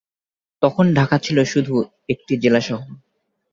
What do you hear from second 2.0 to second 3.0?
একটি জেলা শহর।